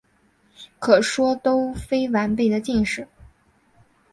[0.79, 3.07] 可说都非完备的晋史。